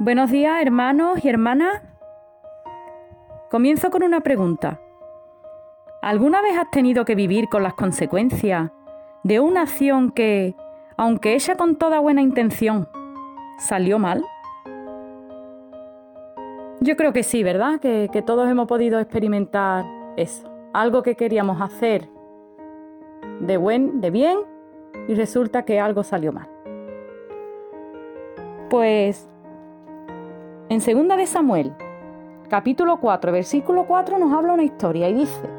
Buenos 0.00 0.32
días, 0.32 0.60
hermanos 0.60 1.24
y 1.24 1.28
hermanas. 1.28 1.80
Comienzo 3.48 3.92
con 3.92 4.02
una 4.02 4.22
pregunta. 4.22 4.80
¿Alguna 6.02 6.42
vez 6.42 6.58
has 6.58 6.68
tenido 6.72 7.04
que 7.04 7.14
vivir 7.14 7.48
con 7.48 7.62
las 7.62 7.74
consecuencias 7.74 8.72
de 9.22 9.38
una 9.38 9.62
acción 9.62 10.10
que, 10.10 10.56
aunque 10.96 11.36
hecha 11.36 11.54
con 11.54 11.76
toda 11.76 12.00
buena 12.00 12.22
intención, 12.22 12.88
salió 13.56 14.00
mal? 14.00 14.24
Yo 16.80 16.96
creo 16.96 17.12
que 17.12 17.22
sí, 17.22 17.44
¿verdad? 17.44 17.78
Que, 17.78 18.08
que 18.12 18.20
todos 18.20 18.50
hemos 18.50 18.66
podido 18.66 18.98
experimentar 18.98 19.84
eso. 20.16 20.52
Algo 20.72 21.04
que 21.04 21.14
queríamos 21.14 21.62
hacer 21.62 22.08
de 23.38 23.56
buen, 23.58 24.00
de 24.00 24.10
bien, 24.10 24.38
y 25.06 25.14
resulta 25.14 25.64
que 25.64 25.78
algo 25.78 26.02
salió 26.02 26.32
mal. 26.32 26.48
Pues 28.68 29.30
en 30.68 30.80
segunda 30.80 31.16
de 31.16 31.26
Samuel, 31.26 31.74
capítulo 32.48 32.98
4, 32.98 33.32
versículo 33.32 33.86
4 33.86 34.18
nos 34.18 34.32
habla 34.32 34.54
una 34.54 34.62
historia 34.62 35.08
y 35.08 35.14
dice, 35.14 35.50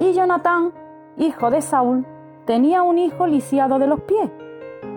y 0.00 0.12
Jonatán, 0.12 0.72
hijo 1.16 1.50
de 1.50 1.60
Saúl, 1.60 2.06
tenía 2.44 2.82
un 2.82 2.98
hijo 2.98 3.26
lisiado 3.26 3.78
de 3.78 3.86
los 3.86 4.00
pies. 4.02 4.30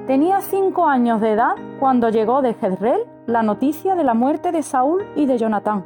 Tenía 0.08 0.42
cinco 0.42 0.88
años 0.88 1.22
de 1.22 1.32
edad 1.32 1.56
cuando 1.80 2.10
llegó 2.10 2.42
de 2.42 2.54
Jezreel 2.54 3.06
la 3.26 3.44
noticia 3.44 3.96
de 3.96 4.04
la 4.04 4.14
muerte 4.14 4.52
de 4.52 4.64
Saúl 4.64 5.06
y 5.16 5.26
de 5.26 5.38
Jonatán. 5.38 5.86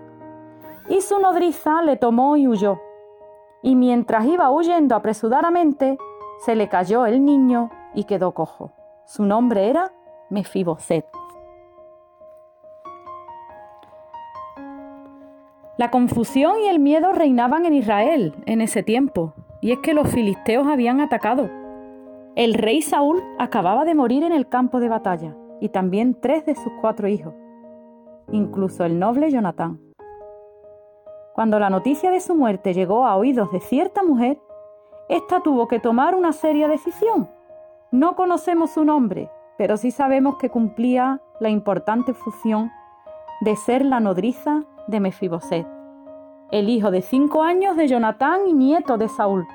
Y 0.90 1.02
su 1.02 1.20
nodriza 1.20 1.82
le 1.82 1.98
tomó 1.98 2.38
y 2.38 2.48
huyó. 2.48 2.80
Y 3.62 3.76
mientras 3.76 4.26
iba 4.26 4.49
huyendo 4.49 4.96
apresuradamente, 4.96 5.98
se 6.40 6.55
le 6.55 6.70
cayó 6.70 7.05
el 7.05 7.24
niño 7.24 7.72
y 7.94 8.04
quedó 8.04 8.34
cojo. 8.34 8.72
Su 9.05 9.26
nombre 9.26 9.70
era 9.70 9.91
Mefiboset. 10.29 11.05
La 15.77 15.91
confusión 15.91 16.54
y 16.63 16.70
el 16.70 16.79
miedo 16.79 17.12
reinaban 17.12 17.65
en 17.65 17.73
Israel 17.73 18.34
en 18.45 18.62
ese 18.62 18.81
tiempo, 18.81 19.34
y 19.59 19.73
es 19.73 19.79
que 19.79 19.93
los 19.93 20.07
filisteos 20.07 20.67
habían 20.67 21.01
atacado. 21.01 21.49
El 22.37 22.54
rey 22.54 22.82
Saúl 22.82 23.21
acababa 23.40 23.84
de 23.84 23.93
morir 23.93 24.23
en 24.23 24.32
el 24.32 24.48
campo 24.48 24.79
de 24.79 24.87
batalla, 24.87 25.35
y 25.59 25.67
también 25.67 26.17
tres 26.21 26.45
de 26.45 26.55
sus 26.55 26.71
cuatro 26.79 27.09
hijos, 27.09 27.34
incluso 28.32 28.85
el 28.85 28.99
noble 28.99 29.29
Jonatán. 29.29 29.82
Cuando 31.34 31.59
la 31.59 31.70
noticia 31.70 32.10
de 32.10 32.21
su 32.21 32.35
muerte 32.35 32.73
llegó 32.73 33.05
a 33.05 33.17
oídos 33.17 33.51
de 33.51 33.60
cierta 33.60 34.01
mujer, 34.01 34.39
ésta 35.10 35.41
tuvo 35.41 35.67
que 35.67 35.82
tomar 35.82 36.15
una 36.15 36.32
seria 36.32 36.70
decisión. 36.70 37.29
No 37.91 38.15
conocemos 38.15 38.70
su 38.70 38.85
nombre, 38.85 39.29
pero 39.57 39.76
sí 39.76 39.91
sabemos 39.91 40.37
que 40.37 40.49
cumplía 40.49 41.20
la 41.41 41.49
importante 41.49 42.13
función 42.13 42.71
de 43.41 43.57
ser 43.57 43.84
la 43.84 43.99
nodriza 43.99 44.63
de 44.88 45.00
Mefiboset, 45.00 45.68
el 46.52 46.70
hijo 46.70 46.91
de 46.91 47.02
cinco 47.02 47.44
años 47.44 47.76
de 47.76 47.88
Jonatán 47.88 48.41
y 48.48 48.54
nieto 48.54 48.98
de 48.98 49.10
Saúl. 49.10 49.48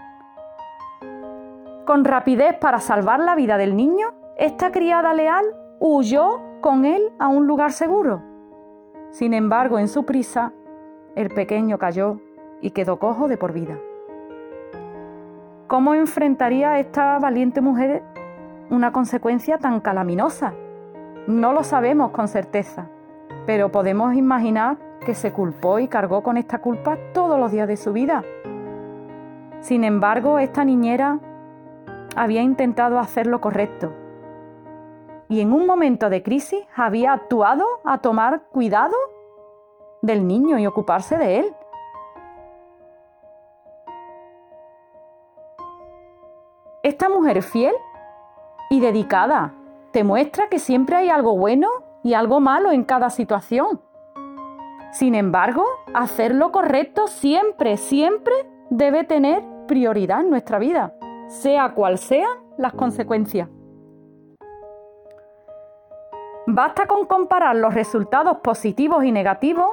Con 1.86 2.05
rapidez 2.05 2.56
para 2.59 2.81
salvar 2.81 3.20
la 3.20 3.34
vida 3.34 3.56
del 3.56 3.77
niño, 3.77 4.08
esta 4.36 4.70
criada 4.70 5.12
leal 5.14 5.45
huyó 5.78 6.41
con 6.61 6.84
él 6.84 7.03
a 7.19 7.28
un 7.28 7.47
lugar 7.47 7.73
seguro. 7.73 8.23
Sin 9.11 9.34
embargo, 9.34 9.78
en 9.78 9.89
su 9.89 10.05
prisa, 10.05 10.53
el 11.17 11.31
pequeño 11.31 11.78
cayó 11.78 12.20
y 12.61 12.70
quedó 12.70 12.98
cojo 12.98 13.28
de 13.28 13.36
por 13.36 13.53
vida. 13.53 13.78
¿Cómo 15.67 15.95
enfrentaría 15.95 16.78
esta 16.78 17.19
valiente 17.19 17.61
mujer 17.61 18.03
una 18.70 18.92
consecuencia 18.92 19.58
tan 19.58 19.81
calaminosa? 19.81 20.55
No 21.27 21.53
lo 21.53 21.62
sabemos 21.62 22.11
con 22.11 22.28
certeza, 22.28 22.89
pero 23.47 23.70
podemos 23.70 24.14
imaginar 24.14 24.79
que 25.05 25.14
se 25.14 25.33
culpó 25.33 25.78
y 25.78 25.88
cargó 25.88 26.22
con 26.22 26.36
esta 26.36 26.58
culpa 26.58 26.98
todos 27.12 27.38
los 27.38 27.52
días 27.52 27.68
de 27.68 27.77
su 27.77 27.92
vida. 27.92 28.22
Sin 29.61 29.84
embargo, 29.84 30.38
esta 30.38 30.64
niñera 30.64 31.18
había 32.16 32.42
intentado 32.42 32.98
hacer 32.98 33.27
lo 33.27 33.40
correcto 33.40 33.92
y 35.30 35.40
en 35.40 35.52
un 35.52 35.64
momento 35.64 36.10
de 36.10 36.24
crisis 36.24 36.66
había 36.74 37.12
actuado 37.12 37.64
a 37.84 37.98
tomar 37.98 38.42
cuidado 38.50 38.96
del 40.02 40.27
niño 40.27 40.58
y 40.58 40.66
ocuparse 40.66 41.16
de 41.16 41.39
él. 41.39 41.55
Esta 46.83 47.08
mujer 47.08 47.42
fiel 47.42 47.74
y 48.70 48.80
dedicada 48.80 49.55
te 49.92 50.02
muestra 50.02 50.48
que 50.48 50.58
siempre 50.58 50.96
hay 50.96 51.10
algo 51.10 51.36
bueno 51.36 51.68
y 52.02 52.14
algo 52.14 52.40
malo 52.40 52.72
en 52.72 52.83
cada 52.83 53.08
situación. 53.08 53.80
Sin 54.92 55.14
embargo, 55.14 55.64
hacer 55.95 56.34
lo 56.34 56.51
correcto 56.51 57.06
siempre, 57.06 57.77
siempre 57.77 58.34
debe 58.70 59.05
tener 59.05 59.42
prioridad 59.68 60.20
en 60.20 60.30
nuestra 60.30 60.58
vida, 60.58 60.95
sea 61.28 61.74
cual 61.74 61.98
sean 61.98 62.39
las 62.58 62.73
consecuencias. 62.73 63.48
Basta 66.46 66.86
con 66.86 67.06
comparar 67.06 67.55
los 67.55 67.74
resultados 67.74 68.39
positivos 68.39 69.05
y 69.05 69.12
negativos 69.12 69.70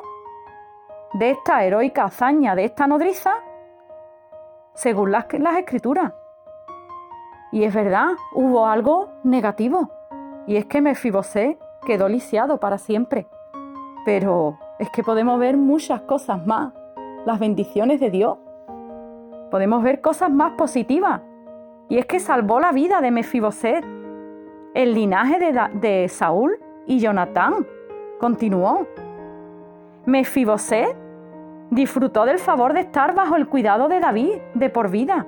de 1.14 1.32
esta 1.32 1.64
heroica 1.64 2.04
hazaña 2.04 2.54
de 2.54 2.66
esta 2.66 2.86
nodriza 2.86 3.34
según 4.76 5.12
las, 5.12 5.26
escrituras. 5.58 6.14
Y 7.52 7.64
es 7.64 7.74
verdad, 7.74 8.10
hubo 8.34 8.68
algo 8.68 9.10
negativo, 9.24 9.90
y 10.46 10.58
es 10.58 10.66
que 10.66 10.82
Mefibosé 10.82 11.58
quedó 11.86 12.08
lisiado 12.08 12.60
para 12.60 12.78
siempre. 12.78 13.28
Pero 14.06 14.60
es 14.80 14.90
que 14.92 15.04
podemos 15.04 15.40
ver 15.40 15.58
muchas 15.58 16.02
cosas 16.02 16.46
más, 16.46 16.74
las 17.26 17.40
bendiciones 17.40 18.00
de 18.00 18.12
Dios. 18.12 18.38
Podemos 19.50 19.82
ver 19.84 20.02
cosas 20.02 20.30
más 20.30 20.54
positivas. 20.54 21.22
Y 21.90 21.98
es 21.98 22.06
que 22.06 22.20
salvó 22.20 22.60
la 22.60 22.72
vida 22.72 23.02
de 23.02 23.12
Mefiboset. 23.12 23.84
El 24.74 24.94
linaje 24.94 25.54
de, 25.74 26.08
Saúl 26.10 26.60
y 26.86 27.00
Jonatán 27.00 27.66
continuó. 28.20 28.86
Mefiboset 30.06 30.96
disfrutó 31.72 32.26
del 32.26 32.40
favor 32.40 32.74
de 32.74 32.82
estar 32.82 33.16
bajo 33.16 33.36
el 33.36 33.48
cuidado 33.48 33.88
de 33.88 34.00
David 34.00 34.34
de 34.54 34.70
por 34.70 34.90
vida. 34.90 35.26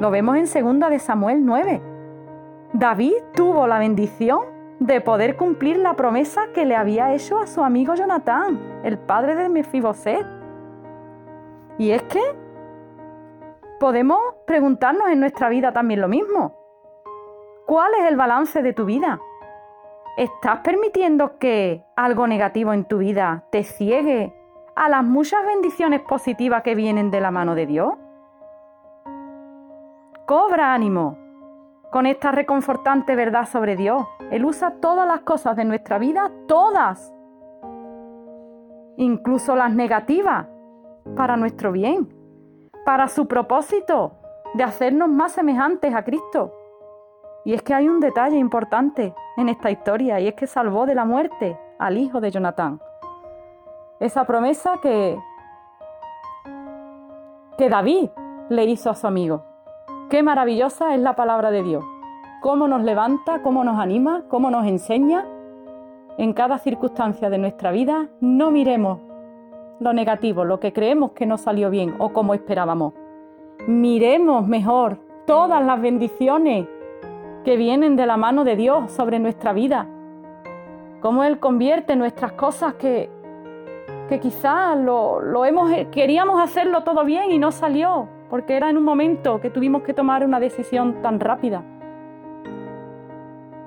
Lo 0.00 0.10
vemos 0.10 0.36
en 0.36 0.80
2 0.80 0.90
de 0.90 0.98
Samuel 0.98 1.44
9. 1.44 1.80
David 2.72 3.14
tuvo 3.34 3.66
la 3.66 3.78
bendición 3.78 4.55
de 4.78 5.00
poder 5.00 5.36
cumplir 5.36 5.78
la 5.78 5.94
promesa 5.94 6.48
que 6.54 6.66
le 6.66 6.76
había 6.76 7.14
hecho 7.14 7.38
a 7.38 7.46
su 7.46 7.64
amigo 7.64 7.94
Jonatán, 7.94 8.60
el 8.84 8.98
padre 8.98 9.34
de 9.34 9.48
Mefiboset. 9.48 10.26
Y 11.78 11.90
es 11.90 12.02
que 12.04 12.20
podemos 13.80 14.18
preguntarnos 14.46 15.08
en 15.08 15.20
nuestra 15.20 15.48
vida 15.48 15.72
también 15.72 16.00
lo 16.00 16.08
mismo. 16.08 16.54
¿Cuál 17.66 17.92
es 18.00 18.06
el 18.06 18.16
balance 18.16 18.62
de 18.62 18.72
tu 18.72 18.84
vida? 18.84 19.18
¿Estás 20.16 20.60
permitiendo 20.60 21.38
que 21.38 21.84
algo 21.96 22.26
negativo 22.26 22.72
en 22.72 22.84
tu 22.84 22.98
vida 22.98 23.44
te 23.50 23.64
ciegue 23.64 24.32
a 24.74 24.88
las 24.88 25.04
muchas 25.04 25.44
bendiciones 25.44 26.00
positivas 26.02 26.62
que 26.62 26.74
vienen 26.74 27.10
de 27.10 27.20
la 27.20 27.30
mano 27.30 27.54
de 27.54 27.66
Dios? 27.66 27.94
Cobra 30.26 30.74
ánimo, 30.74 31.18
con 31.96 32.04
esta 32.04 32.30
reconfortante 32.30 33.16
verdad 33.16 33.48
sobre 33.48 33.74
Dios. 33.74 34.06
Él 34.30 34.44
usa 34.44 34.74
todas 34.82 35.08
las 35.08 35.20
cosas 35.20 35.56
de 35.56 35.64
nuestra 35.64 35.96
vida, 35.98 36.30
todas, 36.46 37.10
incluso 38.98 39.56
las 39.56 39.72
negativas, 39.72 40.46
para 41.16 41.38
nuestro 41.38 41.72
bien, 41.72 42.14
para 42.84 43.08
su 43.08 43.26
propósito 43.26 44.12
de 44.52 44.64
hacernos 44.64 45.08
más 45.08 45.32
semejantes 45.32 45.94
a 45.94 46.04
Cristo. 46.04 46.52
Y 47.46 47.54
es 47.54 47.62
que 47.62 47.72
hay 47.72 47.88
un 47.88 48.00
detalle 48.00 48.36
importante 48.36 49.14
en 49.38 49.48
esta 49.48 49.70
historia, 49.70 50.20
y 50.20 50.28
es 50.28 50.34
que 50.34 50.46
salvó 50.46 50.84
de 50.84 50.94
la 50.94 51.06
muerte 51.06 51.58
al 51.78 51.96
hijo 51.96 52.20
de 52.20 52.30
Jonatán. 52.30 52.78
Esa 54.00 54.26
promesa 54.26 54.74
que, 54.82 55.18
que 57.56 57.70
David 57.70 58.10
le 58.50 58.64
hizo 58.66 58.90
a 58.90 58.94
su 58.94 59.06
amigo. 59.06 59.55
Qué 60.08 60.22
maravillosa 60.22 60.94
es 60.94 61.00
la 61.00 61.16
palabra 61.16 61.50
de 61.50 61.64
Dios. 61.64 61.84
Cómo 62.40 62.68
nos 62.68 62.84
levanta, 62.84 63.42
cómo 63.42 63.64
nos 63.64 63.80
anima, 63.80 64.22
cómo 64.28 64.52
nos 64.52 64.64
enseña. 64.64 65.26
En 66.16 66.32
cada 66.32 66.58
circunstancia 66.58 67.28
de 67.28 67.38
nuestra 67.38 67.72
vida 67.72 68.06
no 68.20 68.52
miremos 68.52 69.00
lo 69.80 69.92
negativo, 69.92 70.44
lo 70.44 70.60
que 70.60 70.72
creemos 70.72 71.10
que 71.10 71.26
no 71.26 71.38
salió 71.38 71.70
bien 71.70 71.96
o 71.98 72.12
como 72.12 72.34
esperábamos. 72.34 72.94
Miremos 73.66 74.46
mejor 74.46 75.00
todas 75.26 75.64
las 75.64 75.80
bendiciones 75.80 76.68
que 77.44 77.56
vienen 77.56 77.96
de 77.96 78.06
la 78.06 78.16
mano 78.16 78.44
de 78.44 78.54
Dios 78.54 78.92
sobre 78.92 79.18
nuestra 79.18 79.52
vida. 79.52 79.88
Cómo 81.00 81.24
Él 81.24 81.40
convierte 81.40 81.96
nuestras 81.96 82.30
cosas 82.32 82.74
que, 82.74 83.10
que 84.08 84.20
quizás 84.20 84.78
lo, 84.78 85.20
lo 85.20 85.44
hemos, 85.44 85.68
queríamos 85.90 86.40
hacerlo 86.40 86.84
todo 86.84 87.04
bien 87.04 87.32
y 87.32 87.40
no 87.40 87.50
salió 87.50 88.14
porque 88.30 88.56
era 88.56 88.70
en 88.70 88.76
un 88.76 88.84
momento 88.84 89.40
que 89.40 89.50
tuvimos 89.50 89.82
que 89.82 89.94
tomar 89.94 90.24
una 90.24 90.40
decisión 90.40 91.02
tan 91.02 91.20
rápida. 91.20 91.62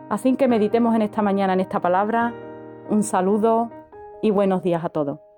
Así 0.09 0.35
que 0.35 0.47
meditemos 0.47 0.95
en 0.95 1.03
esta 1.03 1.21
mañana 1.21 1.53
en 1.53 1.59
esta 1.59 1.79
palabra 1.79 2.33
Un 2.89 3.03
saludo 3.03 3.69
y 4.23 4.31
buenos 4.31 4.63
días 4.63 4.83
a 4.83 4.89
todos. 4.89 5.28